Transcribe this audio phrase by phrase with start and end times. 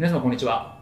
[0.00, 0.78] 皆様こんにちは。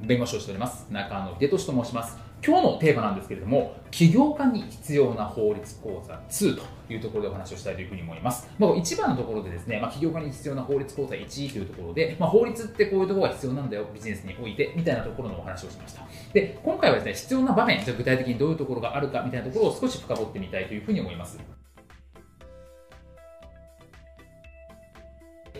[0.00, 0.86] 弁護士をしております。
[0.90, 2.16] 中野秀俊と申します。
[2.42, 16.00] 今日のテーマなんですけれども起業家に必要な法律講座2というところでお話をしたいというふうに思います、まあ、一番のところでですね、まあ、起業家に必要な法律講座1というところで、まあ、法律ってこういうところが必要なんだよビジネスにおいてみたいなところのお話をしました。
[16.32, 21.38] で今回はですね必要な場面じゃ具体的にどういうところがあるかみたいなところを少し深掘ってみたいというふうに思います。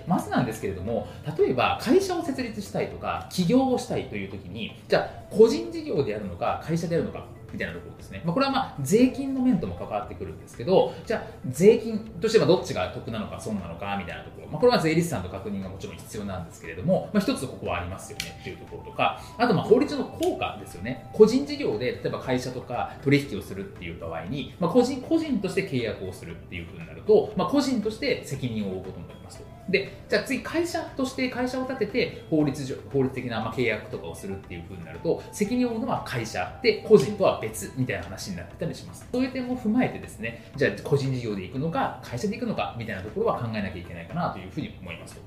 [0.07, 1.09] まずなんですけれども
[1.39, 19.20] 例えば会社を設立したいとか起業をしたいという時にじゃあ個人事業でやるのか会社でやるのかみたいなところですね、まあ、これはまあ税金の面とも関わってくるんですけどじゃあ税金としてはどっちが得なのか損なのかみたいなところ、まあ、これは税理士さんと確認がもちろん必要なんですけれども、まあ、一つここはありますよねっていうところとか。
[19.39, 21.09] あとまあ法律の効果ですよね。
[21.12, 29.56] 個人事業で例えば会社とか取引をするっていう場合に、まあ、個人個人として契約をするっていうふうになると、まあ、個人として責任を負うことになりますと。
[29.68, 36.61] でじゃあ次会社として会社を立てて法律上法律的なまあ契約とかをするっていうふうになると責任を負うのは会社。
[36.62, 39.08] で個人とは別みたいな話になってたりします。
[39.12, 45.20] そういう点も踏まえてですねじゃあ個人事業で行くのか会社で行くのかみたいなところは考えなきゃいけないかなというふうに思います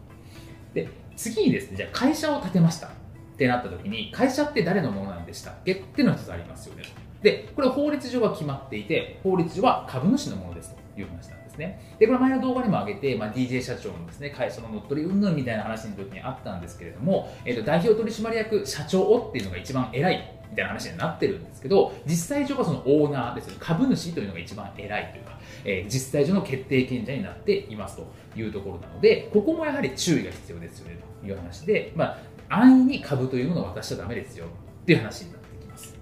[0.74, 0.88] で
[1.18, 2.88] 次にですねじゃあ会社を立てました。
[2.88, 2.92] っ
[3.40, 5.74] てなった時に会社って誰のものなんでしたっけ？
[5.74, 6.84] っていうのが一つありますよね。
[7.22, 11.80] でこれ法律上は決まっていて法律上は株主のものですという話なんですね。
[12.00, 32.18] で、これ前の動画にも上げて、まあ、DJ 社長のですね、会社の乗っ取り云々みたいな話の時にあったんですけれども、えー、と代表取締役社長っていうのが一番偉いみたいな話になってるんですけど、実際上はそのオーナーですよ、株主というのが一番偉いというか、えー、実際上の決定権者になっていますというところなので、ここもやはり注意が必要ですよねという話で、ま
[32.50, 35.96] あ、安易に株というものを渡しちゃだめですよっていう話になってきます。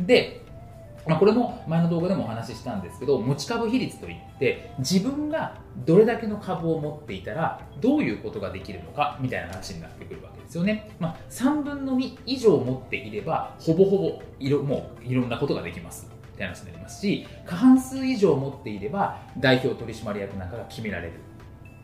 [0.00, 0.39] で、
[1.06, 5.56] まあ、これも前の動画でもお話ししたんですけど持ち株比率といって自分が
[5.86, 16.08] どれだけの株を持っていたらどういうことができるのかみたいな話になってくるわけですよね、まあ、3分の2以上持っていればほぼほぼいろもういろんなことができます。
[16.34, 21.12] って話になりますし過半数以上持っていれば代表取締役なんかが決められる。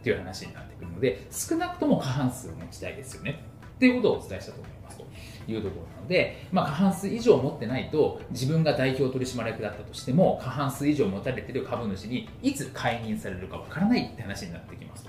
[0.00, 3.42] っていう話になってくるので少なくとも過半数を持ちたいですよね。
[3.74, 5.04] っていうことをお伝えしたと思いますと。
[5.48, 15.06] いうところなので、まあ、過半数以上持ってないと自分が代表取締役だったとしても過半数以上持たれている株主にいつ解任されるかわからないって話になってきます。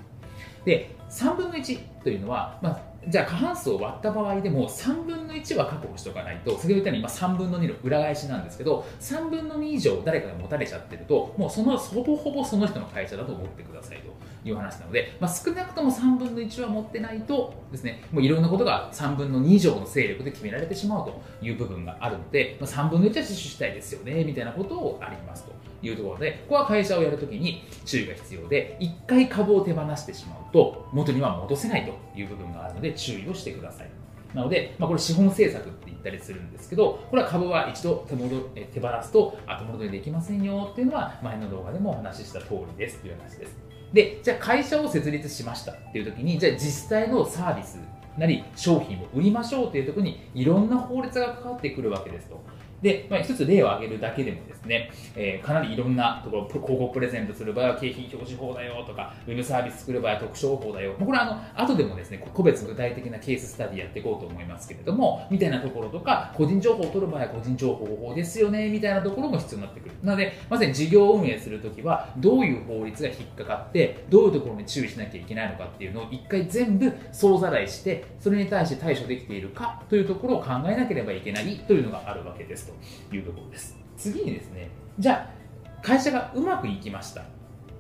[0.67, 14.11] で3分の1というのは、まあ、じゃあ過半数を割った場合でも3分の1は確保しておかないと先ほど言ったように3分の2の裏返しなんですけど3分の2以上誰かが持たれちゃってるともうそのほぼほぼその人の会社だと思ってくださいと
[14.47, 25.52] いう話なので、まあ、少なくとも3分の1は持ってないとですねもういろんなことが3分の2以上の勢力で決められてしまうという部分があるので、まあ、3分の1は死守したいですよねみたいなことをありますと
[25.85, 33.90] いうところでここは会社をやるときに注意が必要で1回株を手放してしまうと元には戻せないという部分があるので注意をしてください。
[34.34, 38.40] なので、まあ、これ資本政策って言ったりするんですけどこれは株は一度手戻
[38.72, 43.66] 手放すと後戻りできませんよっていうのは前の動画でもお話しした通りですという話です。
[43.93, 47.79] でじゃあ会社を設立しましたっていう時にじゃあ実際のサービス
[48.17, 52.41] なり商品を売りましょうというところにいろんな法律がかかってくるわけですと。
[52.81, 60.93] で、まあ、一つ例を挙げるだけでもですね、えー、かなりいろんなところ、広告プレゼントする場合は景品表示法だよとか、ウェブサービス作る場合は特徴法だよ。
[60.99, 61.23] これは
[61.55, 69.95] あの、後でもですね、個別具体的なケーススタディやっていこうと思いますけれども、みたいなところとか、個人情報を取る場合は個人情報法ですよね、みたいなところも必要になってくる。
[70.03, 83.78] なので、まさに事業運営するときは、どういう法律が引っかかって、どういうところに注意しなきゃいけないのかっていうのを一回全部総ざらいして、それに対して対処できているかというところを考えなければいけないというのがあるわけですというところです。
[83.97, 84.69] 次にですね
[85.00, 85.38] じゃあ
[85.81, 87.23] 会社がうまくいきました。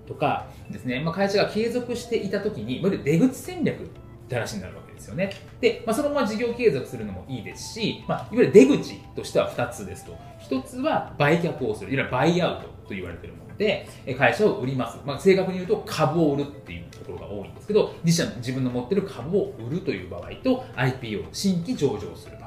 [0.07, 3.87] とかですね、まあ、会社が継続していた時にいわゆる出口戦略っ
[4.29, 5.33] て話になるわけですよね。
[5.59, 10.17] で、まあ、そのまま事業継続するのもいいですし、まあ、いわゆる出口としては2つですと。
[10.49, 11.93] 1つは売却をする。
[11.93, 13.87] いわゆるバイアウトと言われているもので
[14.17, 22.46] 会社を売ります、まあ、正確に言うと株を売るっていうところが多いんですけど自社の自分の持ってる株を売るという場合と IPO 新規上場する場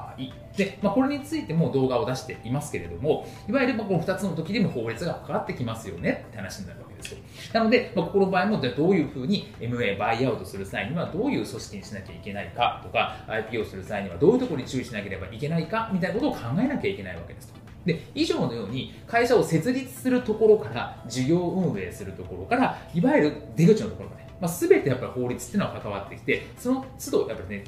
[0.57, 7.17] で、まあ、これについても動画を出していますけれどもいわゆるこの2つの時でも法律が関わってきますよねって話になるわけですよ。
[7.53, 17.61] なので、まあ、ここの場合もどういうふうに MA バイアウトする際にはどういう組織にしなきゃいけないかとか IPO する際にはどういうところに注意しなければいけないかみたいなことを考えなきゃいけないわけですと。
[17.85, 27.63] で以上のように会社を設立するところから事業運営するところからいわゆる出口のところまで、まあ、全てやっぱり法律っていうのは関わってきてその都度やっぱりね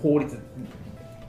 [0.00, 0.38] 法律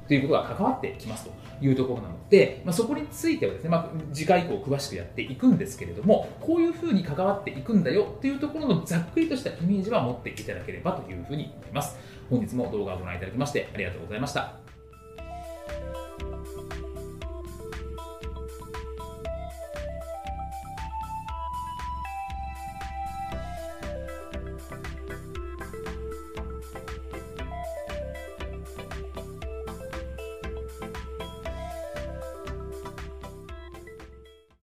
[0.07, 1.31] ということが関わってきますと
[1.65, 11.97] いうところなので、まあ、そこについてはですね、まあ、次回以降詳しくやっていくんですけれどもこういうふうに関わっていくんだよというところのざっくりとしたイメージは持っていただければというふうに思います。
[12.29, 14.66] 本日も動画をご覧いただきましてありがとうございました。